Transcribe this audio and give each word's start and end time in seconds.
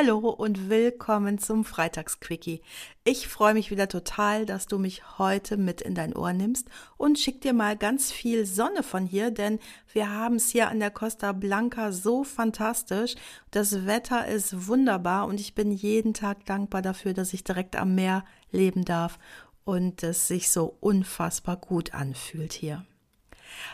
Hallo 0.00 0.30
und 0.30 0.70
willkommen 0.70 1.36
zum 1.36 1.62
Freitagsquickie. 1.62 2.62
Ich 3.04 3.28
freue 3.28 3.52
mich 3.52 3.70
wieder 3.70 3.86
total, 3.86 4.46
dass 4.46 4.66
du 4.66 4.78
mich 4.78 5.18
heute 5.18 5.58
mit 5.58 5.82
in 5.82 5.94
dein 5.94 6.16
Ohr 6.16 6.32
nimmst 6.32 6.68
und 6.96 7.18
schick 7.18 7.42
dir 7.42 7.52
mal 7.52 7.76
ganz 7.76 8.10
viel 8.10 8.46
Sonne 8.46 8.82
von 8.82 9.04
hier, 9.04 9.30
denn 9.30 9.58
wir 9.92 10.10
haben 10.10 10.36
es 10.36 10.48
hier 10.48 10.70
an 10.70 10.80
der 10.80 10.90
Costa 10.90 11.32
Blanca 11.32 11.92
so 11.92 12.24
fantastisch. 12.24 13.14
Das 13.50 13.84
Wetter 13.84 14.26
ist 14.26 14.68
wunderbar 14.68 15.26
und 15.26 15.38
ich 15.38 15.54
bin 15.54 15.70
jeden 15.70 16.14
Tag 16.14 16.46
dankbar 16.46 16.80
dafür, 16.80 17.12
dass 17.12 17.34
ich 17.34 17.44
direkt 17.44 17.76
am 17.76 17.94
Meer 17.94 18.24
leben 18.52 18.86
darf 18.86 19.18
und 19.64 20.02
es 20.02 20.28
sich 20.28 20.50
so 20.50 20.78
unfassbar 20.80 21.58
gut 21.58 21.92
anfühlt 21.92 22.54
hier. 22.54 22.86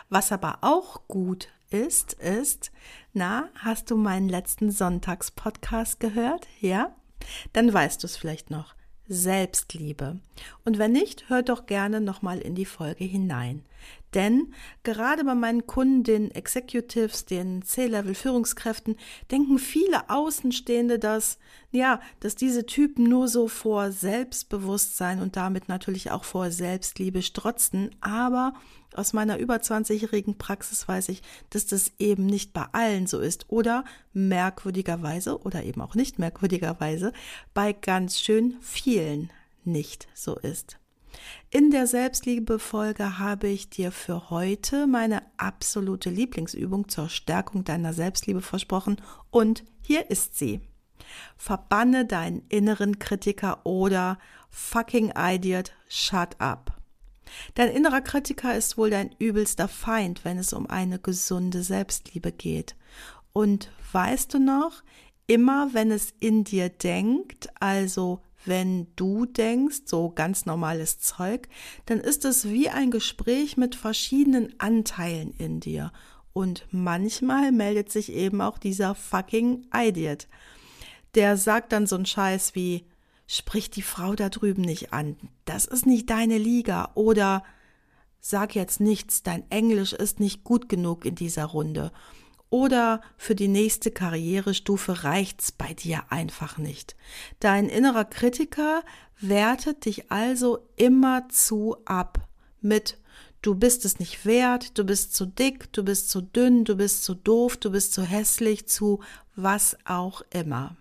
Was 0.09 0.33
aber 0.33 0.59
auch 0.63 1.07
gut 1.07 1.51
ist, 1.77 2.15
ist, 2.15 2.73
na, 3.13 3.49
hast 3.55 3.91
du 3.91 3.97
meinen 3.97 4.29
letzten 4.29 4.71
Sonntagspodcast 4.71 6.01
gehört? 6.01 6.47
Ja? 6.61 6.95
Dann 7.53 7.73
weißt 7.73 8.03
du 8.03 8.07
es 8.07 8.17
vielleicht 8.17 8.51
noch. 8.51 8.75
Selbstliebe. 9.09 10.21
Und 10.65 10.79
wenn 10.79 10.93
nicht, 10.93 11.29
hör 11.29 11.43
doch 11.43 11.67
gerne 11.67 12.01
nochmal 12.01 12.39
in 12.39 12.55
die 12.55 12.65
Folge 12.65 13.05
hinein. 13.05 13.65
Denn 14.17 14.55
gerade 14.83 15.25
bei 15.25 15.35
meinen 15.35 15.67
Kunden, 15.67 16.03
den 16.03 16.31
Executives, 16.31 17.27
den 17.27 17.61
C-Level-Führungskräften, 17.61 18.97
denken 19.31 19.59
viele 19.59 20.09
Außenstehende, 20.09 20.99
dass, 20.99 21.39
ja, 21.71 22.01
dass 22.21 22.35
diese 22.35 22.65
Typen 22.65 23.05
nur 23.05 23.29
so 23.29 23.47
vor 23.47 23.93
Selbstbewusstsein 23.93 25.21
und 25.21 25.37
damit 25.37 25.69
natürlich 25.69 26.11
auch 26.11 26.25
vor 26.25 26.51
Selbstliebe 26.51 27.21
strotzen. 27.21 27.95
Aber 28.01 28.55
aus 28.95 29.13
meiner 29.13 29.37
über 29.37 29.57
20-jährigen 29.57 30.39
Praxis 30.39 30.89
weiß 30.89 31.11
ich, 31.11 31.21
dass 31.51 31.67
das 31.67 31.93
eben 31.99 32.25
nicht 32.25 32.55
bei 32.55 32.65
allen 32.73 33.07
so 33.07 33.21
ist 33.21 33.45
oder 33.51 33.85
merkwürdigerweise 34.15 35.43
oder 35.43 35.63
eben 35.63 35.83
auch 35.83 35.95
nicht 35.95 36.19
merkwürdigerweise 36.19 37.13
bei 37.53 37.75
ganz 37.75 38.19
schön 38.19 38.57
vielen 38.63 39.29
nicht 39.63 40.09
so 40.15 40.37
ist. 40.37 40.79
In 41.51 41.71
der 41.71 41.87
Selbstliebe-Folge 41.87 43.19
habe 43.19 43.49
ich 43.49 43.71
dir 43.71 43.93
für 43.93 44.31
heute 44.31 44.87
meine 44.87 45.23
absolute 45.37 46.11
Lieblingsübung 46.11 46.89
zur 46.89 47.09
Stärkung 47.09 47.65
deiner 47.65 47.93
Selbstliebe 47.93 48.41
versprochen 48.41 49.01
und 49.31 49.65
hier 49.83 50.11
ist 50.11 50.37
sie. 50.37 50.61
Verbanne 51.37 52.05
deinen 52.05 52.43
inneren 52.49 52.99
Kritiker 52.99 53.65
oder 53.65 54.19
fucking 54.51 55.13
idiot, 55.17 55.73
shut 55.89 56.41
up. 56.41 56.77
Dein 57.55 57.71
innerer 57.71 58.01
Kritiker 58.01 58.57
ist 58.57 58.79
wohl 58.79 58.91
dein 58.91 59.15
übelster 59.19 59.69
Feind, 59.69 60.25
wenn 60.25 60.39
es 60.39 60.53
um 60.53 60.69
eine 60.69 60.99
gesunde 60.99 61.63
Selbstliebe 61.63 62.33
geht. 62.33 62.77
Und 63.33 63.71
weißt 63.93 64.33
du 64.35 64.39
noch, 64.39 64.83
immer 65.27 65.71
wenn 65.73 65.91
es 65.91 66.15
in 66.21 66.45
dir 66.45 66.69
denkt, 66.69 67.49
also 67.61 68.23
wenn 68.47 68.89
du 68.97 69.27
denkst, 69.27 69.83
so 69.87 70.11
ganz 70.11 70.47
normales 70.47 70.99
Zeug, 70.99 71.49
dann 71.87 72.01
ist 72.01 72.25
es 72.25 72.49
wie 72.49 72.69
ein 72.69 72.91
Gespräch 72.91 73.57
mit 73.57 73.75
verschiedenen 73.75 74.59
Anteilen 74.59 75.33
in 75.33 75.61
dir. 75.61 75.93
Und 76.33 76.67
manchmal 76.71 77.53
meldet 77.53 77.91
sich 77.91 78.13
eben 78.13 78.41
auch 78.41 78.59
dieser 78.59 78.95
fucking 78.95 79.67
Idiot. 79.75 80.29
Der 81.15 81.37
sagt 81.37 81.73
dann 81.73 81.87
so 81.87 81.97
einen 81.97 82.07
Scheiß 82.07 82.55
wie, 82.55 82.87
sprich 83.27 83.71
die 83.71 83.83
Frau 83.83 84.15
da 84.15 84.29
drüben 84.29 84.63
nicht 84.63 84.93
an, 84.93 85.17
das 85.45 85.65
ist 85.65 85.87
nicht 85.87 86.11
deine 86.11 86.39
Liga 86.39 86.91
oder 86.95 87.43
sag 88.21 88.55
jetzt 88.55 88.81
nichts, 88.81 89.23
dein 89.23 89.51
Englisch 89.51 89.93
ist 89.93 90.21
nicht 90.21 90.45
gut 90.45 90.69
genug 90.69 91.05
in 91.05 91.15
dieser 91.15 91.47
Runde 91.47 91.93
oder 92.51 93.01
für 93.17 93.35
die 93.35 93.49
nächste 93.49 93.91
Karrierestufe 93.91 95.05
reicht's 95.05 95.53
bei 95.53 95.75
dir 95.75 96.05
einfach 96.11 96.59
nicht. 96.59 96.97
Dein 97.41 97.69
innerer 97.69 98.05
Kritiker 98.05 98.83
wertet 99.21 99.85
dich 99.85 100.11
also 100.11 100.59
immer 100.77 101.29
zu 101.29 101.77
ab 101.85 102.29
mit 102.61 102.99
Du 103.43 103.55
bist 103.55 103.85
es 103.85 104.01
nicht 104.01 104.25
wert, 104.25 104.77
du 104.77 104.85
bist 104.85 105.15
zu 105.15 105.25
dick, 105.25 105.73
du 105.73 105.85
bist 105.85 106.11
zu 106.11 106.21
dünn, 106.21 106.65
du 106.65 106.77
bist 106.77 107.05
zu 107.05 107.15
doof, 107.15 107.57
du 107.57 107.71
bist 107.71 107.93
zu 107.93 108.03
hässlich, 108.03 108.67
zu 108.67 109.01
was 109.37 109.77
auch 109.85 110.23
immer 110.31 110.77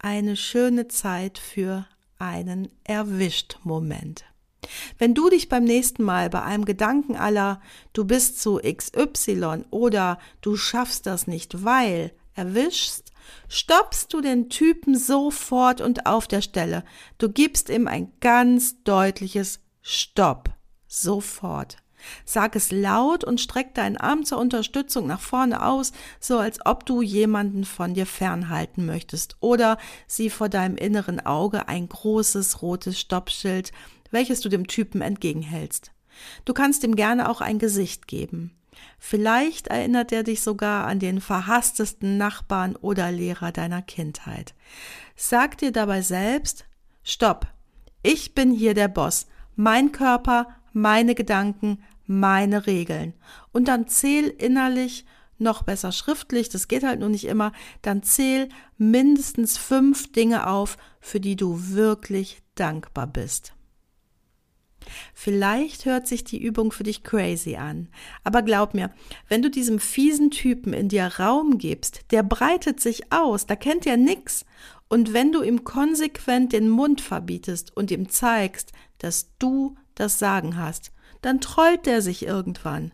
eine 0.00 0.36
schöne 0.36 0.88
Zeit 0.88 1.38
für 1.38 1.86
einen 2.18 2.68
Erwischt-Moment. 2.84 4.24
Wenn 4.98 5.14
du 5.14 5.30
dich 5.30 5.48
beim 5.48 5.64
nächsten 5.64 6.02
Mal 6.02 6.30
bei 6.30 6.42
einem 6.42 6.64
Gedanken 6.64 7.16
aller 7.16 7.60
du 7.92 8.04
bist 8.04 8.40
zu 8.40 8.60
XY 8.60 9.64
oder 9.70 10.18
du 10.40 10.56
schaffst 10.56 11.06
das 11.06 11.26
nicht, 11.26 11.64
weil 11.64 12.12
erwischst, 12.34 13.12
stoppst 13.48 14.12
du 14.12 14.20
den 14.20 14.48
Typen 14.48 14.96
sofort 14.96 15.80
und 15.80 16.06
auf 16.06 16.26
der 16.26 16.42
Stelle. 16.42 16.84
Du 17.18 17.30
gibst 17.30 17.68
ihm 17.68 17.86
ein 17.86 18.12
ganz 18.20 18.82
deutliches 18.82 19.60
Stopp. 19.82 20.50
Sofort. 20.86 21.76
Sag 22.24 22.56
es 22.56 22.72
laut 22.72 23.24
und 23.24 23.40
streck 23.40 23.74
deinen 23.74 23.98
Arm 23.98 24.24
zur 24.24 24.38
Unterstützung 24.38 25.06
nach 25.06 25.20
vorne 25.20 25.64
aus, 25.64 25.92
so 26.18 26.38
als 26.38 26.64
ob 26.64 26.86
du 26.86 27.02
jemanden 27.02 27.64
von 27.64 27.94
dir 27.94 28.06
fernhalten 28.06 28.86
möchtest. 28.86 29.36
Oder 29.40 29.78
sieh 30.06 30.30
vor 30.30 30.48
deinem 30.48 30.76
inneren 30.76 31.20
Auge 31.20 31.68
ein 31.68 31.88
großes 31.88 32.62
rotes 32.62 32.98
Stoppschild, 32.98 33.72
welches 34.10 34.40
du 34.40 34.48
dem 34.48 34.66
Typen 34.66 35.00
entgegenhältst. 35.00 35.92
Du 36.44 36.52
kannst 36.52 36.84
ihm 36.84 36.96
gerne 36.96 37.28
auch 37.28 37.40
ein 37.40 37.58
Gesicht 37.58 38.06
geben. 38.06 38.52
Vielleicht 38.98 39.68
erinnert 39.68 40.12
er 40.12 40.22
dich 40.22 40.42
sogar 40.42 40.86
an 40.86 40.98
den 40.98 41.20
verhasstesten 41.20 42.16
Nachbarn 42.16 42.76
oder 42.76 43.10
Lehrer 43.10 43.52
deiner 43.52 43.82
Kindheit. 43.82 44.54
Sag 45.16 45.58
dir 45.58 45.72
dabei 45.72 46.02
selbst, 46.02 46.66
Stopp, 47.02 47.46
ich 48.02 48.34
bin 48.34 48.52
hier 48.52 48.74
der 48.74 48.88
Boss, 48.88 49.26
mein 49.56 49.92
Körper, 49.92 50.48
meine 50.72 51.14
Gedanken, 51.14 51.82
meine 52.06 52.66
Regeln. 52.66 53.14
Und 53.52 53.68
dann 53.68 53.88
zähl 53.88 54.28
innerlich, 54.28 55.04
noch 55.38 55.62
besser 55.62 55.92
schriftlich, 55.92 56.50
das 56.50 56.68
geht 56.68 56.82
halt 56.82 57.00
nur 57.00 57.08
nicht 57.08 57.24
immer, 57.24 57.52
dann 57.82 58.02
zähl 58.02 58.48
mindestens 58.76 59.56
fünf 59.56 60.12
Dinge 60.12 60.46
auf, 60.46 60.76
für 61.00 61.20
die 61.20 61.36
du 61.36 61.70
wirklich 61.70 62.42
dankbar 62.54 63.06
bist. 63.06 63.54
Vielleicht 65.14 65.84
hört 65.84 66.06
sich 66.06 66.24
die 66.24 66.42
Übung 66.42 66.72
für 66.72 66.82
dich 66.82 67.02
crazy 67.02 67.56
an, 67.56 67.88
aber 68.24 68.42
glaub 68.42 68.74
mir, 68.74 68.90
wenn 69.28 69.42
du 69.42 69.50
diesem 69.50 69.78
fiesen 69.78 70.30
Typen 70.30 70.72
in 70.72 70.88
dir 70.88 71.06
Raum 71.18 71.58
gibst, 71.58 72.02
der 72.10 72.22
breitet 72.22 72.80
sich 72.80 73.12
aus, 73.12 73.46
da 73.46 73.56
kennt 73.56 73.86
er 73.86 73.96
nix. 73.96 74.44
Und 74.88 75.12
wenn 75.12 75.30
du 75.30 75.42
ihm 75.42 75.62
konsequent 75.62 76.52
den 76.52 76.68
Mund 76.68 77.00
verbietest 77.00 77.76
und 77.76 77.90
ihm 77.90 78.08
zeigst, 78.08 78.72
dass 78.98 79.36
du 79.38 79.76
das 79.94 80.18
Sagen 80.18 80.56
hast, 80.56 80.92
dann 81.22 81.40
trollt 81.40 81.86
der 81.86 82.02
sich 82.02 82.24
irgendwann. 82.24 82.92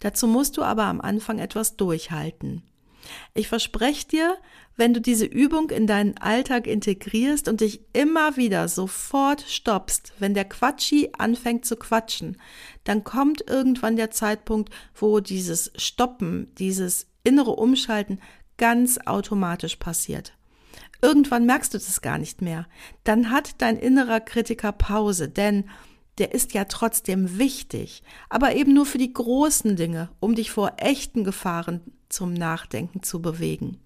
Dazu 0.00 0.26
musst 0.26 0.56
du 0.56 0.62
aber 0.62 0.84
am 0.84 1.00
Anfang 1.00 1.38
etwas 1.38 1.76
durchhalten. 1.76 2.62
Ich 3.34 3.48
verspreche 3.48 4.06
dir, 4.06 4.36
wenn 4.76 4.94
du 4.94 5.00
diese 5.00 5.26
Übung 5.26 5.70
in 5.70 5.86
deinen 5.86 6.16
Alltag 6.18 6.66
integrierst 6.66 7.48
und 7.48 7.60
dich 7.60 7.80
immer 7.92 8.36
wieder 8.36 8.68
sofort 8.68 9.42
stoppst, 9.42 10.12
wenn 10.18 10.34
der 10.34 10.44
Quatschi 10.44 11.10
anfängt 11.16 11.64
zu 11.64 11.76
quatschen, 11.76 12.38
dann 12.82 13.04
kommt 13.04 13.48
irgendwann 13.48 13.96
der 13.96 14.10
Zeitpunkt, 14.10 14.72
wo 14.94 15.20
dieses 15.20 15.72
Stoppen, 15.76 16.52
dieses 16.58 17.06
innere 17.22 17.52
Umschalten 17.52 18.20
ganz 18.56 18.98
automatisch 19.04 19.76
passiert. 19.76 20.32
Irgendwann 21.02 21.46
merkst 21.46 21.74
du 21.74 21.78
das 21.78 22.00
gar 22.00 22.18
nicht 22.18 22.40
mehr. 22.40 22.66
Dann 23.04 23.30
hat 23.30 23.56
dein 23.58 23.76
innerer 23.76 24.20
Kritiker 24.20 24.72
Pause, 24.72 25.28
denn 25.28 25.68
der 26.18 26.32
ist 26.32 26.54
ja 26.54 26.64
trotzdem 26.64 27.38
wichtig, 27.38 28.02
aber 28.28 28.54
eben 28.54 28.72
nur 28.72 28.86
für 28.86 28.98
die 28.98 29.12
großen 29.12 29.74
Dinge, 29.76 30.10
um 30.20 30.34
dich 30.34 30.50
vor 30.50 30.74
echten 30.76 31.24
Gefahren 31.24 31.80
zum 32.08 32.32
Nachdenken 32.32 33.02
zu 33.02 33.20
bewegen. 33.20 33.78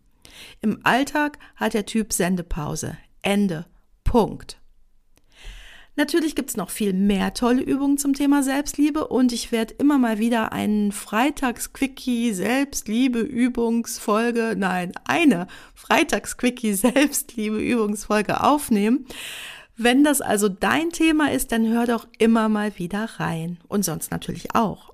Im 0.60 0.78
Alltag 0.84 1.38
hat 1.56 1.74
der 1.74 1.86
Typ 1.86 2.12
Sendepause. 2.12 2.96
Ende. 3.22 3.66
Punkt. 4.04 4.60
Natürlich 5.96 6.36
gibt's 6.36 6.56
noch 6.56 6.70
viel 6.70 6.92
mehr 6.92 7.34
tolle 7.34 7.60
Übungen 7.60 7.98
zum 7.98 8.14
Thema 8.14 8.44
Selbstliebe 8.44 9.08
und 9.08 9.32
ich 9.32 9.50
werde 9.50 9.74
immer 9.78 9.98
mal 9.98 10.20
wieder 10.20 10.52
einen 10.52 10.92
Freitags-Quickie 10.92 12.32
Selbstliebe-Übungsfolge, 12.32 14.54
nein, 14.56 14.92
eine 15.06 15.48
Freitags-Quickie 15.74 16.74
Selbstliebe-Übungsfolge 16.74 18.44
aufnehmen 18.44 19.06
Wenn 19.76 20.04
das 20.04 20.20
also 20.20 20.48
dein 20.48 20.90
Thema 20.90 21.32
ist, 21.32 21.52
dann 21.52 21.66
hör 21.66 21.86
doch 21.86 22.06
immer 22.18 22.48
mal 22.48 22.78
wieder 22.78 23.04
rein. 23.18 23.58
Und 23.68 23.84
sonst 23.84 24.10
natürlich 24.10 24.54
auch. 24.54 24.92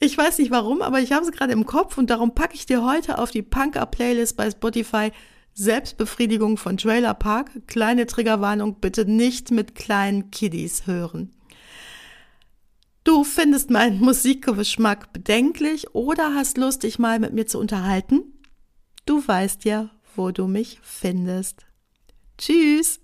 Ich 0.00 0.18
weiß 0.18 0.38
nicht 0.38 0.50
warum, 0.50 0.82
aber 0.82 1.00
ich 1.00 1.12
habe 1.12 1.24
es 1.24 1.32
gerade 1.32 1.52
im 1.52 1.66
Kopf 1.66 1.96
und 1.98 2.10
darum 2.10 2.34
packe 2.34 2.54
ich 2.54 2.66
dir 2.66 2.84
heute 2.84 3.18
auf 3.18 3.30
die 3.30 3.42
Punk-Up-Playlist 3.42 4.36
bei 4.36 4.50
Spotify 4.50 5.12
Selbstbefriedigung 5.54 6.56
von 6.56 6.76
Trailer 6.76 7.14
Park. 7.14 7.50
Kleine 7.66 8.06
Triggerwarnung, 8.06 8.80
bitte 8.80 9.04
nicht 9.04 9.50
mit 9.50 9.74
kleinen 9.74 10.30
Kiddies 10.30 10.86
hören. 10.86 11.30
Du 13.04 13.22
findest 13.22 13.70
meinen 13.70 14.00
Musikgeschmack 14.00 15.12
bedenklich 15.12 15.94
oder 15.94 16.34
hast 16.34 16.56
Lust, 16.56 16.82
dich 16.82 16.98
mal 16.98 17.20
mit 17.20 17.34
mir 17.34 17.46
zu 17.46 17.58
unterhalten? 17.58 18.22
Du 19.06 19.26
weißt 19.26 19.64
ja, 19.64 19.90
wo 20.16 20.30
du 20.30 20.46
mich 20.46 20.80
findest. 20.82 21.66
Tschüss! 22.38 23.03